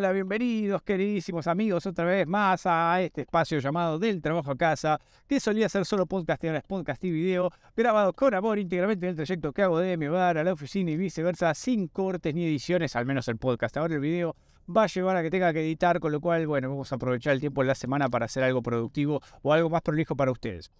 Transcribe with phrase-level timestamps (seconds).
[0.00, 4.98] hola, bienvenidos queridísimos amigos otra vez más a este espacio llamado Del Trabajo a Casa,
[5.28, 9.04] que solía ser solo podcast y ahora es podcast y video, grabado con amor íntegramente
[9.04, 12.34] en el trayecto que hago de mi hogar a la oficina y viceversa, sin cortes
[12.34, 13.76] ni ediciones, al menos el podcast.
[13.76, 14.36] Ahora el video
[14.74, 17.34] va a llevar a que tenga que editar, con lo cual, bueno, vamos a aprovechar
[17.34, 20.70] el tiempo de la semana para hacer algo productivo o algo más prolijo para ustedes.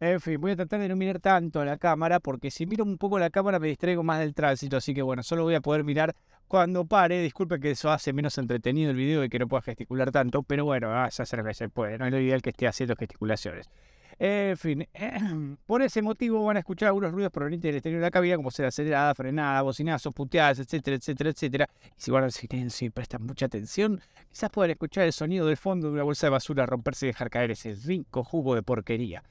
[0.00, 2.98] En fin, voy a tratar de no mirar tanto la cámara porque si miro un
[2.98, 5.84] poco la cámara me distraigo más del tránsito, así que bueno, solo voy a poder
[5.84, 6.14] mirar
[6.48, 7.22] cuando pare.
[7.22, 10.64] Disculpe que eso hace menos entretenido el video y que no pueda gesticular tanto, pero
[10.64, 13.70] bueno, ah, se se puede, no es lo ideal que esté haciendo gesticulaciones.
[14.18, 14.86] En fin,
[15.66, 18.50] por ese motivo van a escuchar algunos ruidos provenientes del exterior de la cabina, como
[18.50, 21.68] ser acelerada, frenada, bocinazos, puteadas, etcétera, etcétera, etcétera.
[21.96, 24.00] Y si guardan silencio y prestan mucha atención,
[24.30, 27.30] quizás puedan escuchar el sonido del fondo de una bolsa de basura romperse y dejar
[27.30, 29.22] caer ese rico jugo de porquería.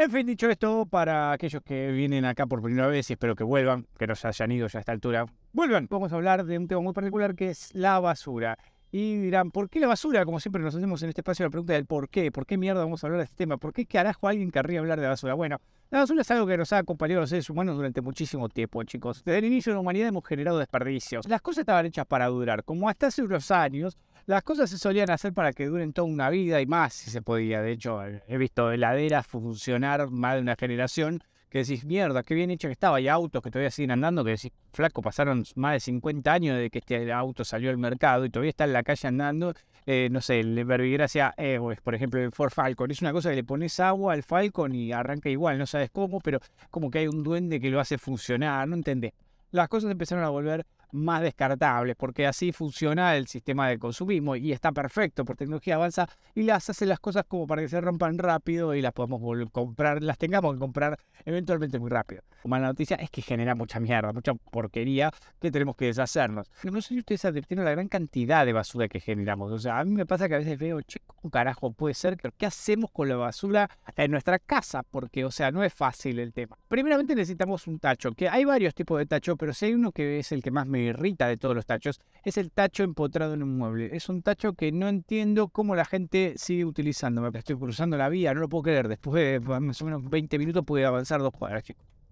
[0.00, 3.44] En fin, dicho esto, para aquellos que vienen acá por primera vez y espero que
[3.44, 5.88] vuelvan, que no se hayan ido ya a esta altura, vuelvan.
[5.90, 8.56] Vamos a hablar de un tema muy particular que es la basura.
[8.90, 10.24] Y dirán, ¿por qué la basura?
[10.24, 12.32] Como siempre nos hacemos en este espacio la pregunta del por qué.
[12.32, 13.58] ¿Por qué mierda vamos a hablar de este tema?
[13.58, 15.34] ¿Por qué carajo alguien querría hablar de basura?
[15.34, 15.58] Bueno,
[15.90, 18.82] la basura es algo que nos ha acompañado a los seres humanos durante muchísimo tiempo,
[18.84, 19.24] chicos.
[19.24, 21.28] Desde el inicio de la humanidad hemos generado desperdicios.
[21.28, 22.62] Las cosas estaban hechas para durar.
[22.62, 26.30] Como hasta hace unos años, las cosas se solían hacer para que duren toda una
[26.30, 27.60] vida y más, si se podía.
[27.60, 32.50] De hecho, he visto heladeras funcionar más de una generación que decís, mierda, qué bien
[32.50, 32.96] hecho que estaba.
[32.98, 36.70] Hay autos que todavía siguen andando, que decís, flaco, pasaron más de 50 años desde
[36.70, 39.52] que este auto salió al mercado y todavía está en la calle andando.
[39.84, 42.90] Eh, no sé, el Verbigracia eh, por ejemplo, el Ford Falcon.
[42.90, 46.20] Es una cosa que le pones agua al Falcon y arranca igual, no sabes cómo,
[46.20, 46.38] pero
[46.70, 49.12] como que hay un duende que lo hace funcionar, no entendés.
[49.50, 54.52] Las cosas empezaron a volver más descartables, porque así funciona el sistema de consumismo y
[54.52, 58.18] está perfecto, por tecnología avanza y las hace las cosas como para que se rompan
[58.18, 62.22] rápido y las podemos comprar, las tengamos que comprar eventualmente muy rápido.
[62.44, 65.10] La mala noticia es que genera mucha mierda, mucha porquería
[65.40, 66.50] que tenemos que deshacernos.
[66.64, 69.52] No sé si ustedes advirtieron la gran cantidad de basura que generamos.
[69.52, 72.16] O sea, a mí me pasa que a veces veo, che, ¿cómo carajo puede ser?
[72.16, 74.82] ¿Qué hacemos con la basura en nuestra casa?
[74.82, 76.56] Porque, o sea, no es fácil el tema.
[76.68, 80.18] Primeramente necesitamos un tacho, que hay varios tipos de tacho, pero si hay uno que
[80.18, 83.42] es el que más me irrita de todos los tachos, es el tacho empotrado en
[83.42, 83.90] un mueble.
[83.94, 87.20] Es un tacho que no entiendo cómo la gente sigue utilizando.
[87.22, 88.88] Me estoy cruzando la vía, no lo puedo creer.
[88.88, 91.64] Después de más o menos 20 minutos pude avanzar dos cuadras.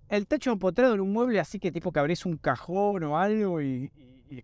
[0.08, 3.60] El tacho empotrado en un mueble, así que tipo que abrís un cajón o algo
[3.60, 3.90] y,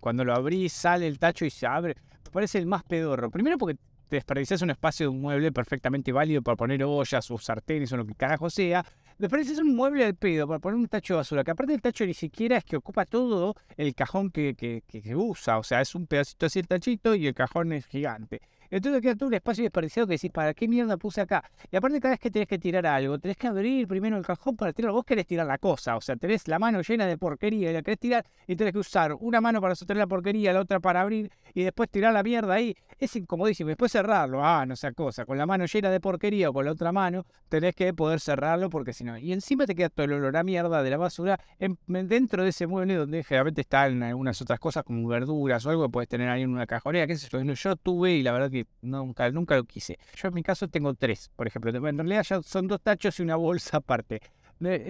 [0.00, 1.94] cuando lo abrís sale el tacho y se abre.
[2.24, 3.30] Me parece el más pedorro.
[3.30, 7.38] Primero porque te desperdicias un espacio de un mueble perfectamente válido para poner ollas o
[7.38, 8.84] sartenes o lo que carajo sea.
[9.16, 12.04] Desperdicias un mueble al pedo para poner un tacho de basura, que aparte del tacho
[12.04, 15.58] ni siquiera es que ocupa todo el cajón que, que, usa.
[15.58, 18.40] O sea, es un pedacito así el tachito y el cajón es gigante.
[18.70, 21.48] Entonces queda todo un espacio desperdiciado que decís, ¿para qué mierda puse acá?
[21.70, 24.56] Y aparte cada vez que tenés que tirar algo, tenés que abrir primero el cajón
[24.56, 24.94] para tirarlo.
[24.94, 27.82] Vos querés tirar la cosa, o sea, tenés la mano llena de porquería y la
[27.82, 31.02] querés tirar y tenés que usar una mano para sostener la porquería, la otra para
[31.02, 32.74] abrir y después tirar la mierda ahí.
[33.04, 33.68] Es incomodísimo.
[33.68, 35.26] Después cerrarlo, ah, no sea cosa.
[35.26, 38.70] Con la mano llena de porquería o con la otra mano, tenés que poder cerrarlo
[38.70, 39.18] porque si no.
[39.18, 41.38] Y encima te queda todo el olor a mierda de la basura
[41.86, 45.90] dentro de ese mueble donde generalmente están algunas otras cosas como verduras o algo que
[45.90, 47.42] puedes tener ahí en una cajonera, qué sé yo.
[47.42, 49.98] Yo tuve y la verdad que nunca, nunca lo quise.
[50.16, 51.76] Yo en mi caso tengo tres, por ejemplo.
[51.76, 54.22] En realidad ya son dos tachos y una bolsa aparte.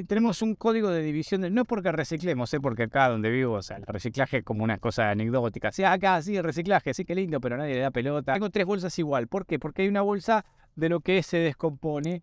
[0.06, 2.60] Tenemos un código de división, de, no porque reciclemos, ¿eh?
[2.60, 5.72] porque acá donde vivo, o sea, el reciclaje es como una cosa anecdótica.
[5.72, 8.34] Sí, acá sí, reciclaje, sí que lindo, pero nadie le da pelota.
[8.34, 9.28] Tengo tres bolsas igual.
[9.28, 9.58] ¿Por qué?
[9.58, 10.44] Porque hay una bolsa
[10.76, 12.22] de lo que se descompone,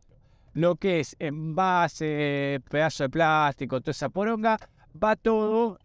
[0.54, 4.58] lo que es envase, pedazo de plástico, toda esa poronga,
[5.02, 5.78] va todo.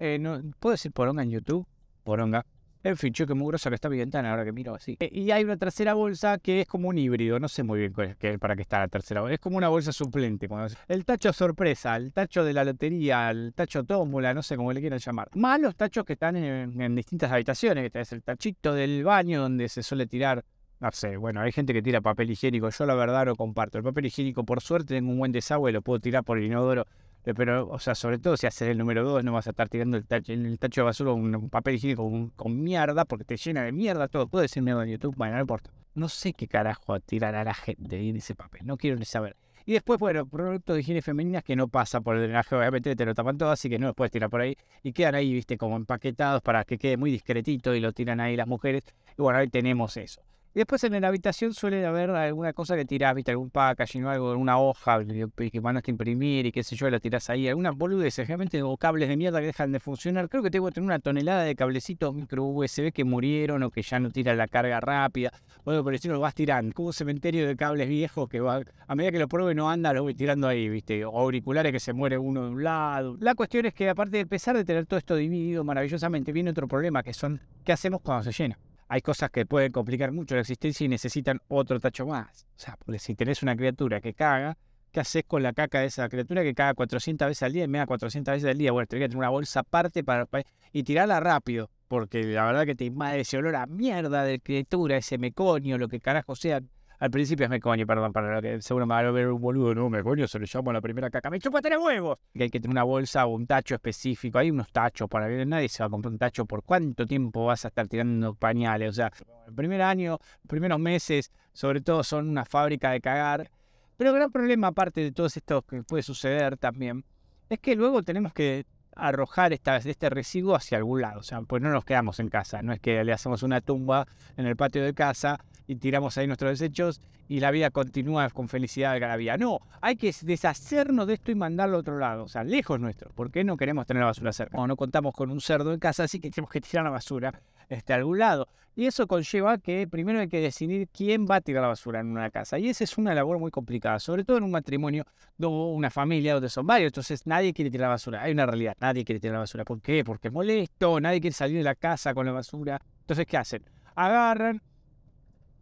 [0.59, 1.67] ¿Puedo decir poronga en YouTube?
[2.05, 2.45] Poronga.
[2.87, 4.97] En fin, que muy grosa que está mi ventana ahora que miro así.
[5.01, 7.93] Eh, y hay una tercera bolsa que es como un híbrido, no sé muy bien
[8.39, 9.35] para qué está la tercera bolsa.
[9.35, 10.49] Es como una bolsa suplente.
[10.87, 14.79] El tacho sorpresa, el tacho de la lotería, el tacho tómbola, no sé cómo le
[14.79, 15.29] quieran llamar.
[15.35, 17.87] Más los tachos que están en, distintas habitaciones.
[17.87, 20.45] Este es el tachito del baño donde se suele tirar
[20.79, 22.69] no sé, bueno, hay gente que tira papel higiénico.
[22.69, 23.79] Yo la verdad lo comparto.
[23.79, 26.87] El papel higiénico, por suerte, tengo un buen desagüe, lo puedo tirar por el inodoro
[27.35, 29.97] pero, o sea, sobre todo si haces el número 2, no vas a estar tirando
[29.97, 33.73] el tacho, el tacho de basura un papel higiénico con, mierda, porque te llena de
[33.73, 34.29] mierda todo.
[34.29, 35.71] Puedo decir mierda en YouTube, bueno, no importa.
[35.95, 39.37] No sé qué carajo tirar a la gente en ese papel, no quiero ni saber.
[39.65, 43.05] Y después, bueno, productos de higiene femeninas que no pasa por el drenaje, obviamente te
[43.05, 44.57] lo tapan todo, así que no los puedes tirar por ahí.
[44.85, 48.37] Y quedan ahí, viste, como empaquetados para que quede muy discretito y lo tiran ahí
[48.37, 48.85] las mujeres.
[49.19, 50.23] Y bueno, ahí tenemos eso.
[50.57, 54.09] Y después en la habitación suele haber alguna cosa que tirás, viste, algún packaging o
[54.11, 57.47] algo, una hoja que mandaste a imprimir y qué sé yo, la tirás ahí.
[57.47, 60.31] Algunas boludeces, realmente, o cables de mierda que dejan de funcionar.
[60.31, 63.83] Creo que tengo que tener una tonelada de cablecitos micro USB que murieron o que
[63.83, 65.31] ya no tiran la carga rápida.
[65.63, 66.73] Bueno, por decirlo, lo vas tirando.
[66.73, 69.93] Como un cementerio de cables viejos que va, a medida que lo pruebe no anda,
[69.93, 71.05] lo voy tirando ahí, viste.
[71.05, 73.19] O auriculares que se muere uno de un lado.
[73.21, 76.67] La cuestión es que aparte de pesar de tener todo esto dividido maravillosamente, viene otro
[76.67, 78.59] problema que son, ¿qué hacemos cuando se llena?
[78.89, 82.47] Hay cosas que pueden complicar mucho la existencia y necesitan otro tacho más.
[82.57, 84.57] O sea, porque si tenés una criatura que caga,
[84.93, 87.69] ¿qué haces con la caca de esa criatura que caga 400 veces al día y
[87.69, 88.73] me da 400 veces al día?
[88.73, 90.29] Bueno, tenés que tener una bolsa aparte para,
[90.73, 94.97] y tirarla rápido, porque la verdad que te invade ese olor a mierda de criatura,
[94.97, 96.61] ese meconio, lo que carajo sea.
[96.99, 99.75] Al principio es meconio, perdón, para lo que seguro me va a ver un boludo,
[99.75, 101.29] no, meconio se le llama la primera caca.
[101.29, 102.19] ¡Me chupa tres huevos!
[102.33, 104.39] Que hay que tener una bolsa o un tacho específico.
[104.39, 107.45] Hay unos tachos para ver, nadie se va a comprar un tacho por cuánto tiempo
[107.45, 108.91] vas a estar tirando pañales.
[108.91, 109.13] O sea,
[109.47, 113.51] el primer año, los primeros meses, sobre todo son una fábrica de cagar.
[113.99, 117.05] Pero el gran problema, aparte de todo esto que puede suceder también,
[117.51, 118.65] es que luego tenemos que
[118.95, 121.21] arrojar esta, este residuo hacia algún lado.
[121.21, 122.63] O sea, pues no nos quedamos en casa.
[122.63, 124.07] No es que le hacemos una tumba
[124.37, 128.49] en el patio de casa y tiramos ahí nuestros desechos y la vida continúa con
[128.49, 129.37] felicidad de cada día.
[129.37, 133.11] No, hay que deshacernos de esto y mandarlo a otro lado, o sea, lejos nuestro.
[133.11, 134.67] ¿Por qué no queremos tener la basura cerca?
[134.67, 137.93] no contamos con un cerdo en casa, así que tenemos que tirar la basura este,
[137.93, 138.49] a algún lado.
[138.79, 142.09] Y eso conlleva que primero hay que decidir quién va a tirar la basura en
[142.09, 142.59] una casa.
[142.59, 145.05] Y esa es una labor muy complicada, sobre todo en un matrimonio,
[145.43, 146.91] o una familia donde son varios.
[146.91, 148.23] Entonces nadie quiere tirar la basura.
[148.23, 149.65] Hay una realidad, nadie quiere tirar la basura.
[149.65, 150.05] ¿Por qué?
[150.05, 152.79] Porque es molesto, nadie quiere salir de la casa con la basura.
[153.01, 153.65] Entonces, ¿qué hacen?
[153.95, 154.61] Agarran,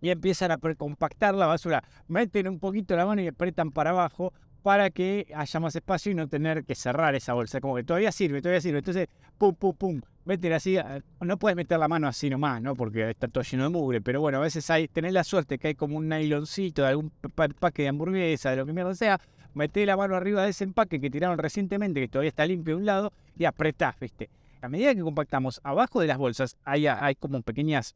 [0.04, 1.82] y empiezan a compactar la basura.
[2.08, 6.14] Meten un poquito la mano y apretan para abajo para que haya más espacio y
[6.14, 7.58] no tener que cerrar esa bolsa.
[7.58, 8.80] Como que todavía sirve, todavía sirve.
[8.80, 9.08] Entonces,
[9.38, 10.02] pum, pum, pum.
[10.26, 10.76] Meten así.
[10.76, 12.74] Ah, no puedes meter la mano así nomás, ¿no?
[12.74, 14.02] Porque está todo lleno de mugre.
[14.02, 17.10] Pero bueno, a veces hay, tenés la suerte que hay como un nyloncito de algún
[17.38, 19.18] empaque de hamburguesa, de lo que mierda sea.
[19.54, 22.80] Metés la mano arriba de ese empaque que tiraron recientemente, que todavía está limpio de
[22.80, 24.28] un lado, y apretás, ¿viste?
[24.60, 27.94] A medida que compactamos, abajo de las bolsas hay, hay como pequeñas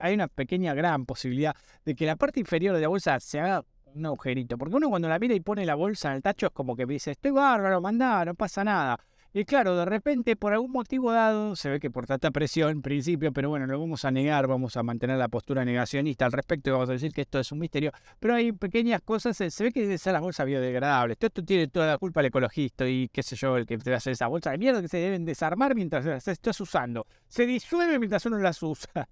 [0.00, 3.64] hay una pequeña gran posibilidad de que la parte inferior de la bolsa se haga
[3.94, 4.58] un agujerito.
[4.58, 6.86] Porque uno cuando la mira y pone la bolsa en el tacho es como que
[6.86, 8.98] dice, estoy bárbaro, mandá, no pasa nada.
[9.34, 12.82] Y claro, de repente, por algún motivo dado, se ve que por tanta presión en
[12.82, 16.70] principio, pero bueno, lo vamos a negar, vamos a mantener la postura negacionista al respecto
[16.70, 17.92] y vamos a decir que esto es un misterio.
[18.18, 21.18] Pero hay pequeñas cosas, se ve que debe ser las bolsas biodegradables.
[21.20, 24.14] Esto tiene toda la culpa el ecologista y qué sé yo, el que te hacer
[24.14, 27.06] esa bolsa de mierda que se deben desarmar mientras las estás usando.
[27.28, 29.08] Se disuelve mientras uno las usa.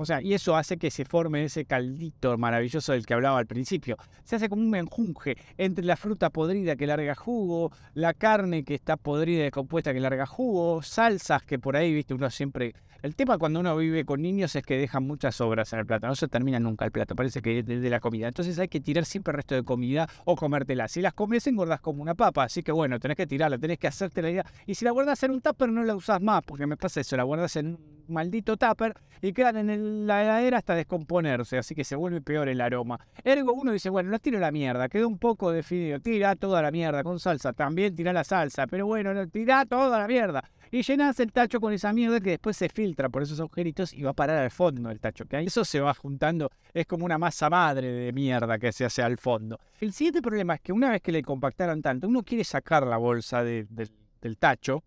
[0.00, 3.46] O sea, y eso hace que se forme ese caldito maravilloso del que hablaba al
[3.46, 3.98] principio.
[4.24, 8.74] Se hace como un menjunje entre la fruta podrida que larga jugo, la carne que
[8.74, 12.72] está podrida y descompuesta que larga jugo, salsas que por ahí, viste, uno siempre...
[13.02, 16.06] El tema cuando uno vive con niños es que dejan muchas sobras en el plato,
[16.06, 18.28] no se termina nunca el plato, parece que es de la comida.
[18.28, 20.88] Entonces hay que tirar siempre el resto de comida o comértela.
[20.88, 23.86] Si las comes engordas como una papa, así que bueno, tenés que tirarla, tenés que
[23.86, 24.46] hacerte la idea.
[24.66, 27.18] Y si la guardas en un tupper no la usas más, porque me pasa eso,
[27.18, 27.78] la guardas en
[28.10, 32.48] maldito tupper y quedan en el la heladera hasta descomponerse, así que se vuelve peor
[32.48, 32.98] el aroma.
[33.22, 36.62] Ergo, uno dice, bueno, no tiro la mierda, quedó un poco de fideo, tira toda
[36.62, 40.42] la mierda con salsa, también tira la salsa, pero bueno, no, tira toda la mierda.
[40.72, 44.02] Y llenas el tacho con esa mierda que después se filtra por esos agujeritos y
[44.02, 45.24] va a parar al fondo del tacho.
[45.26, 49.02] Que eso se va juntando, es como una masa madre de mierda que se hace
[49.02, 49.58] al fondo.
[49.80, 52.98] El siguiente problema es que una vez que le compactaron tanto, uno quiere sacar la
[52.98, 54.84] bolsa del tacho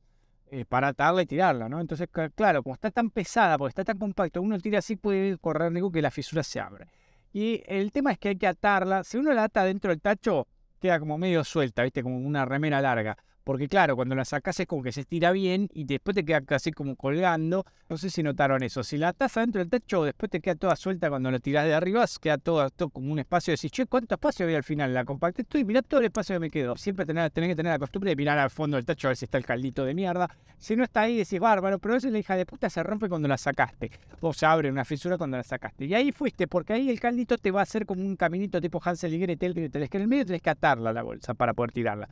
[0.56, 1.82] eh, para atarla y tirarla, ¿no?
[1.82, 5.72] Entonces, claro, como está tan pesada, porque está tan compacto, uno tira así, puede correr
[5.72, 6.88] riesgo que la fisura se abra.
[7.32, 9.04] Y el tema es que hay que atarla.
[9.04, 10.48] Si uno la ata dentro del tacho,
[10.80, 12.04] queda como medio suelta, ¿viste?
[12.04, 13.18] Como una remera larga.
[13.44, 16.42] Porque claro, cuando la sacas es como que se estira bien y después te queda
[16.42, 17.66] casi como colgando.
[17.90, 18.84] No sé si notaron eso.
[18.84, 21.74] Si la atás adentro del techo, después te queda toda suelta cuando la tirás de
[21.74, 23.52] arriba, queda todo, todo como un espacio.
[23.52, 24.94] Decís, che, ¿cuánto espacio había al final?
[24.94, 26.78] La compacté estoy y mirá todo el espacio que me quedó.
[26.78, 29.18] Siempre tenés, tenés, que tener la costumbre de mirar al fondo del techo a ver
[29.18, 30.30] si está el caldito de mierda.
[30.58, 33.10] Si no está ahí, decís, bárbaro, pero a veces la hija de puta se rompe
[33.10, 33.92] cuando la sacaste.
[34.22, 35.86] O se abre una fisura cuando la sacaste.
[35.86, 38.82] Y ahí fuiste, porque ahí el caldito te va a hacer como un caminito tipo
[38.84, 41.54] Hansel y Gretel que tenés que en el medio tenés que atarla la bolsa para
[41.54, 42.08] poder tirarla.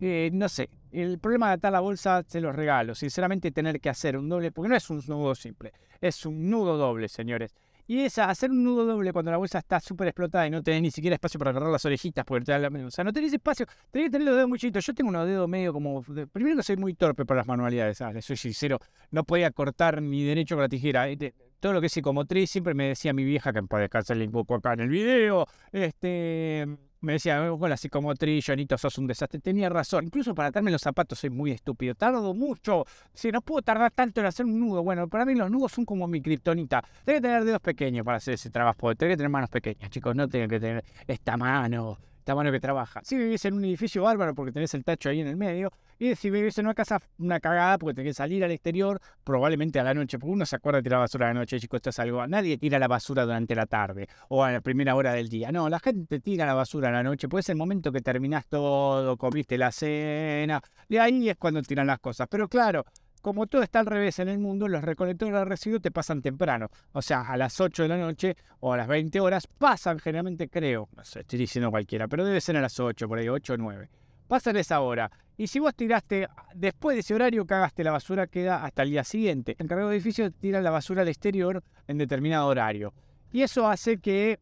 [0.00, 2.94] Eh, no sé, el problema de atar la bolsa se los regalo.
[2.94, 6.76] Sinceramente, tener que hacer un doble, porque no es un nudo simple, es un nudo
[6.76, 7.54] doble, señores.
[7.88, 10.82] Y es hacer un nudo doble cuando la bolsa está súper explotada y no tenés
[10.82, 13.64] ni siquiera espacio para agarrar las orejitas, porque te la, o sea, no tenés espacio,
[13.92, 14.84] tenés que tener los dedos muy chiquitos.
[14.84, 16.02] Yo tengo unos dedos medio como.
[16.02, 18.80] Primero que soy muy torpe para las manualidades, ah, soy sincero,
[19.12, 21.08] no podía cortar ni derecho con la tijera.
[21.08, 24.32] Eh, todo lo que es psicomotriz, siempre me decía mi vieja, que puede descansar un
[24.32, 26.66] poco acá en el video, este
[27.00, 29.40] me decía, con la psicomotriz, Jonito, sos un desastre.
[29.40, 30.04] Tenía razón.
[30.06, 31.94] Incluso para atarme los zapatos soy muy estúpido.
[31.94, 32.84] Tardo mucho.
[33.12, 34.82] Si no puedo tardar tanto en hacer un nudo.
[34.82, 36.82] Bueno, para mí los nudos son como mi kriptonita.
[37.04, 38.94] Tengo que tener dedos pequeños para hacer ese trabajo.
[38.94, 40.16] Tengo que tener manos pequeñas, chicos.
[40.16, 43.00] No tengo que tener esta mano esta mano que trabaja.
[43.04, 46.16] Si vivís en un edificio bárbaro porque tenés el tacho ahí en el medio, y
[46.16, 49.84] si vivís en una casa, una cagada porque tenés que salir al exterior, probablemente a
[49.84, 51.98] la noche, porque uno se acuerda de tirar basura a la noche, chicos, esto es
[52.00, 52.26] algo.
[52.26, 55.52] Nadie tira la basura durante la tarde o a la primera hora del día.
[55.52, 58.48] No, la gente tira la basura a la noche, pues es el momento que terminás
[58.48, 62.26] todo, comiste la cena, de ahí es cuando tiran las cosas.
[62.28, 62.84] Pero claro,
[63.26, 66.68] como todo está al revés en el mundo, los recolectores de residuos te pasan temprano.
[66.92, 70.48] O sea, a las 8 de la noche o a las 20 horas pasan generalmente,
[70.48, 73.54] creo, no sé, estoy diciendo cualquiera, pero debe ser a las 8, por ahí, 8
[73.54, 73.90] o 9.
[74.28, 75.10] Pasan esa hora.
[75.36, 79.02] Y si vos tiraste, después de ese horario cagaste la basura, queda hasta el día
[79.02, 79.56] siguiente.
[79.58, 82.94] El encargado de edificio tira la basura al exterior en determinado horario.
[83.32, 84.38] Y eso hace que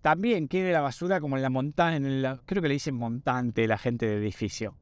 [0.00, 4.06] también quede la basura como en la montaña, creo que le dicen montante la gente
[4.06, 4.78] de edificio.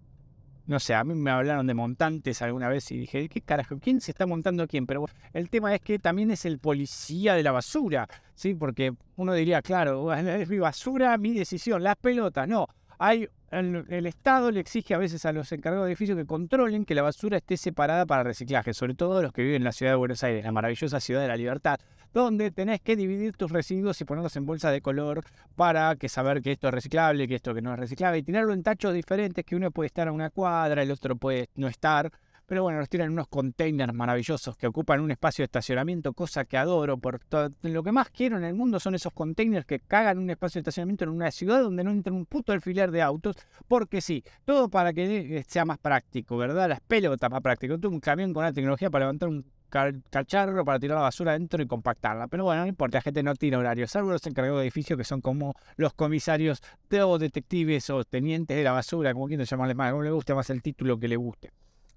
[0.66, 3.78] No sé, a mí me hablaron de montantes alguna vez y dije, ¿qué carajo?
[3.78, 4.85] ¿Quién se está montando a quién?
[4.85, 8.54] Pero el tema es que también es el policía de la basura, ¿sí?
[8.54, 12.49] Porque uno diría, claro, es mi basura, mi decisión, las pelotas.
[12.49, 12.66] No,
[12.99, 16.95] hay el, Estado le exige a veces a los encargados de edificios que controlen que
[16.95, 19.97] la basura esté separada para reciclaje, sobre todo los que viven en la ciudad de
[19.97, 21.79] Buenos Aires, la maravillosa ciudad de la libertad,
[22.12, 25.25] donde tenés que dividir tus residuos y ponerlos en bolsa de color
[25.55, 28.53] para que saber que esto es reciclable, que esto que no es reciclable, y tenerlo
[28.53, 32.11] en tachos diferentes, que uno puede estar a una cuadra, el otro puede no estar.
[32.47, 36.57] Pero bueno, los tiran unos containers maravillosos que ocupan un espacio de estacionamiento, cosa que
[36.57, 36.97] adoro.
[36.97, 37.21] Por.
[37.62, 40.61] Lo que más quiero en el mundo son esos containers que cagan un espacio de
[40.61, 43.35] estacionamiento en una ciudad donde no entra un puto alfiler de autos.
[43.67, 46.69] Porque sí, todo para que sea más práctico, ¿verdad?
[46.69, 47.79] Las pelotas más práctico.
[47.81, 51.61] Tengo un camión con una tecnología para levantar un cacharro para tirar la basura adentro
[51.61, 52.29] y compactarla.
[52.29, 55.03] Pero bueno, no importa, la gente no tiene horarios, salvo los encargados de edificio que
[55.03, 56.62] son como los comisarios
[57.03, 60.49] o detectives o tenientes de la basura, como quieran llamarle más, como le guste más
[60.50, 61.50] el título que le guste.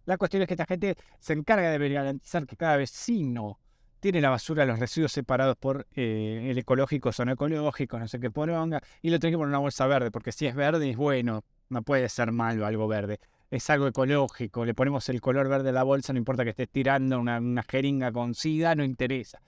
[0.10, 3.60] La cuestión es que esta gente se encarga de garantizar que cada vecino
[4.00, 8.32] tiene la basura, los residuos separados por eh, el ecológico, son ecológicos, no sé qué
[8.32, 10.98] ponga, y lo tiene que poner en una bolsa verde, porque si es verde es
[10.98, 13.20] bueno, no puede ser malo algo verde.
[13.52, 16.70] Es algo ecológico, le ponemos el color verde a la bolsa, no importa que estés
[16.70, 19.40] tirando una, jeringa con sida, no interesa.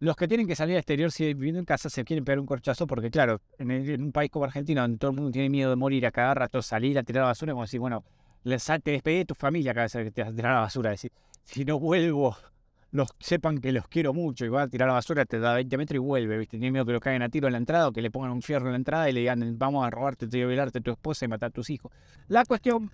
[0.00, 2.46] Los que tienen que salir al exterior, si viviendo en casa, se quieren pegar un
[2.46, 5.76] corchazo porque, claro, en, un país como Argentina, donde todo el mundo tiene miedo de
[5.76, 8.02] morir a cada rato, salir a tirar basura, como decir, bueno,
[8.82, 10.90] te despedí de tu familia cada vez que te vas a tirar la basura.
[10.90, 11.12] Decir,
[11.44, 12.36] si no vuelvo,
[12.90, 15.76] los, sepan que los quiero mucho y va a tirar la basura, te da 20
[15.76, 16.58] metros y vuelve, ¿viste?
[16.58, 18.42] Tiene miedo que lo caigan a tiro en la entrada o que le pongan un
[18.42, 20.82] fierro en la entrada y le digan, vamos a robarte, te voy a violarte a
[20.82, 21.92] tu esposa y matar a tus hijos.
[22.28, 22.90] La cuestión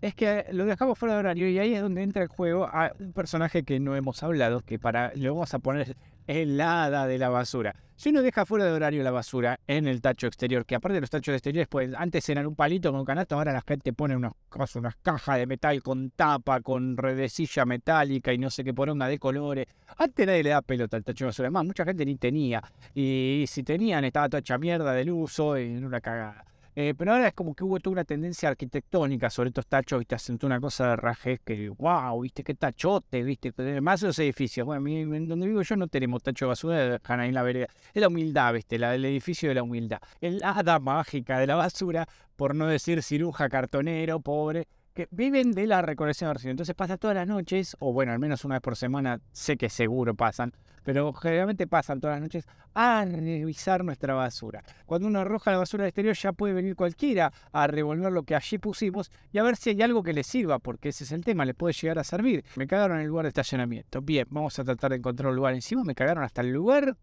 [0.00, 2.92] es que lo dejamos fuera de horario y ahí es donde entra el juego a
[2.98, 5.96] un personaje que no hemos hablado, que para lo vamos a poner
[6.26, 7.74] helada de la basura.
[7.96, 11.08] Si uno deja fuera de horario la basura en el tacho exterior, que aparte los
[11.08, 14.32] tachos exteriores, pues antes eran un palito con un canasto, ahora la gente pone unas,
[14.74, 19.18] unas cajas de metal con tapa, con redecilla metálica y no sé qué poronga de
[19.18, 19.66] colores.
[19.96, 22.62] Antes nadie le da pelota al tacho de basura, más mucha gente ni tenía.
[22.94, 26.44] Y si tenían, estaba toda hecha mierda del uso y en una cagada.
[26.78, 30.14] Eh, pero ahora es como que hubo toda una tendencia arquitectónica sobre estos tachos, viste,
[30.14, 34.66] hacen una cosa de rajez que, wow, viste, qué tachote, viste, más los edificios.
[34.66, 37.68] Bueno, en donde vivo yo no tenemos tacho de basura, dejan ahí la vereda.
[37.94, 40.00] Es la humildad, viste, la del edificio de la humildad.
[40.20, 42.06] El hada mágica de la basura,
[42.36, 46.52] por no decir ciruja, cartonero, pobre, que viven de la recolección de residuos.
[46.52, 49.68] Entonces pasa todas las noches, o bueno, al menos una vez por semana, sé que
[49.68, 54.64] seguro pasan, pero generalmente pasan todas las noches a revisar nuestra basura.
[54.86, 58.34] Cuando uno arroja la basura al exterior ya puede venir cualquiera a revolver lo que
[58.34, 61.24] allí pusimos y a ver si hay algo que le sirva, porque ese es el
[61.24, 62.42] tema, le puede llegar a servir.
[62.56, 64.00] Me cagaron el lugar de estacionamiento.
[64.00, 65.52] Bien, vamos a tratar de encontrar un lugar.
[65.52, 66.96] Encima me cagaron hasta el lugar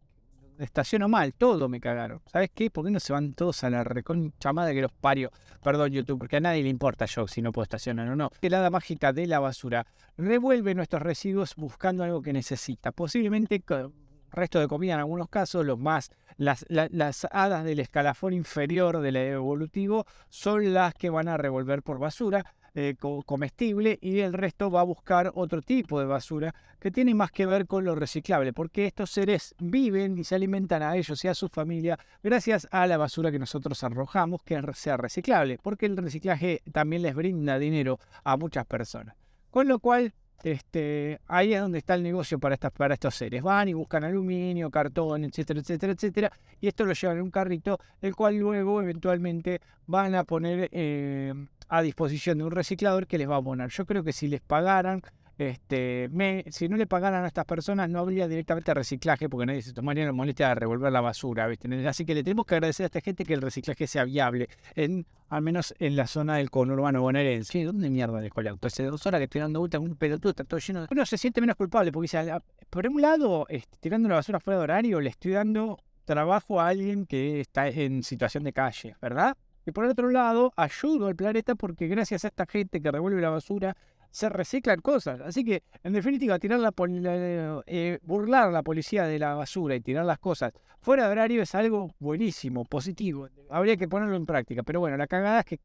[0.59, 2.21] estaciono mal, todo me cagaron.
[2.31, 2.69] ¿Sabes qué?
[2.69, 5.31] ¿Por qué no se van todos a la reconcha madre que los pario?
[5.63, 8.29] Perdón, YouTube, porque a nadie le importa yo si no puedo estacionar o no.
[8.41, 9.85] El hada mágica de la basura
[10.17, 12.91] revuelve nuestros residuos buscando algo que necesita.
[12.91, 13.63] Posiblemente
[14.31, 19.15] resto de comida en algunos casos, los más, las, las hadas del escalafón inferior del
[19.15, 22.43] evolutivo son las que van a revolver por basura
[22.75, 27.31] eh, comestible y el resto va a buscar otro tipo de basura que tiene más
[27.31, 31.27] que ver con lo reciclable, porque estos seres viven y se alimentan a ellos y
[31.27, 35.95] a su familia gracias a la basura que nosotros arrojamos que sea reciclable, porque el
[35.95, 39.15] reciclaje también les brinda dinero a muchas personas.
[39.49, 40.13] Con lo cual,
[40.43, 43.43] este, ahí es donde está el negocio para, estas, para estos seres.
[43.43, 46.31] Van y buscan aluminio, cartón, etcétera, etcétera, etcétera.
[46.59, 51.33] Y esto lo llevan en un carrito, el cual luego eventualmente van a poner eh,
[51.73, 53.69] a disposición de un reciclador que les va a abonar.
[53.71, 55.01] Yo creo que si les pagaran,
[55.39, 56.07] este,
[56.51, 60.05] si no le pagaran a estas personas, no habría directamente reciclaje, porque nadie se tomaría
[60.05, 61.49] la molestia de revolver la basura.
[61.87, 65.07] Así que le tenemos que agradecer a esta gente que el reciclaje sea viable, en,
[65.29, 67.63] al menos en la zona del conurbano bonaerense.
[67.63, 68.67] ¿Dónde mierda dejó el auto?
[68.67, 70.87] Hace dos horas que estoy dando vuelta con un pelotudo, está todo lleno de...
[70.91, 72.39] Uno se siente menos culpable, porque
[72.69, 76.67] por un lado, este, tirando la basura fuera de horario, le estoy dando trabajo a
[76.67, 79.35] alguien que está en situación de calle, ¿verdad?
[79.65, 83.21] Y por el otro lado, ayudo al planeta porque gracias a esta gente que revuelve
[83.21, 83.75] la basura,
[84.11, 85.21] se reciclan cosas.
[85.21, 86.71] Así que, en definitiva, tirar la,
[87.65, 90.53] eh, burlar a la policía de la basura y tirar las cosas
[90.83, 93.29] fuera de horario es algo buenísimo, positivo.
[93.49, 94.63] Habría que ponerlo en práctica.
[94.63, 95.59] Pero bueno, la cagada es que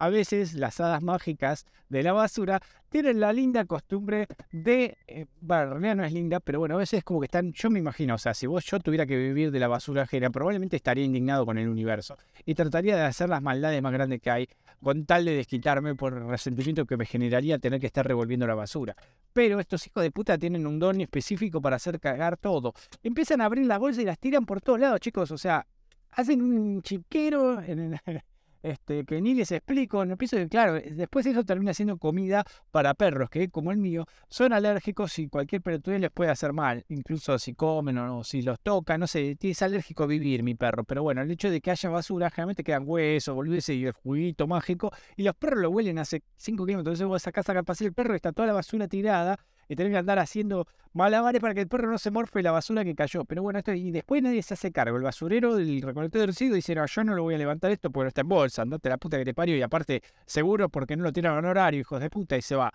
[0.00, 5.62] a veces las hadas mágicas de la basura tienen la linda costumbre de, eh, bueno,
[5.62, 7.78] en realidad no es linda, pero bueno, a veces es como que están, yo me
[7.78, 11.04] imagino, o sea, si vos yo tuviera que vivir de la basura ajena, probablemente estaría
[11.04, 12.16] indignado con el universo
[12.46, 14.48] y trataría de hacer las maldades más grandes que hay
[14.82, 18.54] con tal de desquitarme por el resentimiento que me generaría tener que estar revolviendo la
[18.54, 18.96] basura.
[19.34, 22.72] Pero estos hijos de puta tienen un don específico para hacer cagar todo.
[23.02, 25.66] Empiezan a abrir las bolsas y las tiran por todos lados, chicos, o sea,
[26.12, 28.22] hacen un chiquero en el,
[28.62, 32.44] este, que ni les explico el piso, que claro, eh, después eso termina siendo comida
[32.70, 36.84] para perros que, como el mío, son alérgicos y cualquier pelotudez les puede hacer mal,
[36.88, 40.84] incluso si comen o si los tocan, no sé, es alérgico a vivir mi perro,
[40.84, 44.46] pero bueno, el hecho de que haya basura, generalmente quedan huesos, volviese y el juguito
[44.46, 47.92] mágico, y los perros lo huelen hace 5 kilómetros, entonces vos sacás a pasar el
[47.92, 49.38] perro y está toda la basura tirada,
[49.70, 52.84] y tener que andar haciendo malabares para que el perro no se morfe la basura
[52.84, 53.24] que cayó.
[53.24, 54.96] Pero bueno, esto, y después nadie se hace cargo.
[54.96, 57.88] El basurero del recolector de residuos dice, no, yo no lo voy a levantar esto
[57.88, 60.96] porque no está en bolsa, andate la puta que te parió y aparte seguro porque
[60.96, 62.72] no lo tiran en horario, hijos de puta, y se va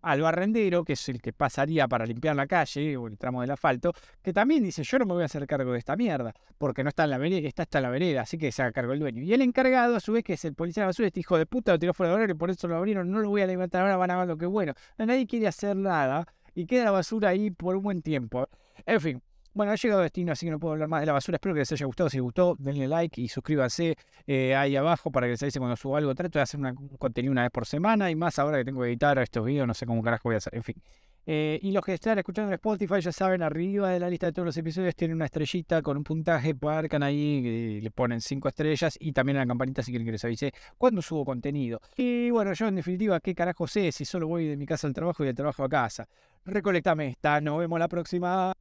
[0.00, 3.50] al barrendero, que es el que pasaría para limpiar la calle o el tramo del
[3.50, 6.82] asfalto, que también dice, yo no me voy a hacer cargo de esta mierda, porque
[6.82, 9.00] no está en la vereda, está hasta la vereda, así que se haga cargo el
[9.00, 9.22] dueño.
[9.22, 11.46] Y el encargado, a su vez, que es el policía de basura, este hijo de
[11.46, 13.82] puta lo tiró fuera de horario por eso lo abrieron, no lo voy a levantar
[13.82, 14.74] ahora, van a ver lo que bueno.
[14.98, 16.26] Nadie quiere hacer nada
[16.58, 18.48] y queda la basura ahí por un buen tiempo.
[18.84, 19.22] En fin,
[19.54, 21.36] bueno, ha llegado a destino, así que no puedo hablar más de la basura.
[21.36, 22.10] Espero que les haya gustado.
[22.10, 23.96] Si les gustó, denle like y suscríbanse
[24.26, 26.12] eh, ahí abajo para que les avise cuando subo algo.
[26.16, 28.88] Trato de hacer un contenido una vez por semana y más ahora que tengo que
[28.88, 30.52] editar estos videos, no sé cómo carajo voy a hacer.
[30.56, 30.74] En fin.
[31.30, 34.32] Eh, y los que están escuchando en Spotify, ya saben, arriba de la lista de
[34.32, 38.48] todos los episodios tienen una estrellita con un puntaje, marcan ahí, y le ponen cinco
[38.48, 41.82] estrellas y también la campanita si quieren que les avise cuando subo contenido.
[41.98, 44.94] Y bueno, yo en definitiva, ¿qué carajo sé si solo voy de mi casa al
[44.94, 46.08] trabajo y del trabajo a casa?
[46.46, 48.54] Recolectame esta, nos vemos la próxima.